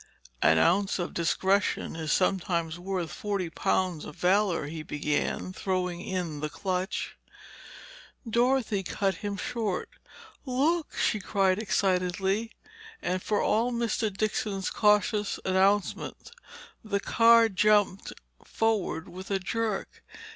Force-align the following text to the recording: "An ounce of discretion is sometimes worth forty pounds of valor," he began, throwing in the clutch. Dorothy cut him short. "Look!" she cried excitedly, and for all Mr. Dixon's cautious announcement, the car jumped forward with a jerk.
"An 0.41 0.57
ounce 0.57 0.97
of 0.97 1.13
discretion 1.13 1.95
is 1.95 2.11
sometimes 2.11 2.79
worth 2.79 3.11
forty 3.11 3.51
pounds 3.51 4.03
of 4.03 4.15
valor," 4.15 4.65
he 4.65 4.81
began, 4.81 5.53
throwing 5.53 6.01
in 6.01 6.39
the 6.39 6.49
clutch. 6.49 7.15
Dorothy 8.27 8.81
cut 8.81 9.17
him 9.17 9.37
short. 9.37 9.89
"Look!" 10.43 10.95
she 10.97 11.19
cried 11.19 11.59
excitedly, 11.59 12.53
and 12.99 13.21
for 13.21 13.43
all 13.43 13.71
Mr. 13.71 14.11
Dixon's 14.11 14.71
cautious 14.71 15.39
announcement, 15.45 16.31
the 16.83 16.99
car 16.99 17.47
jumped 17.47 18.11
forward 18.43 19.07
with 19.07 19.29
a 19.29 19.37
jerk. 19.37 20.01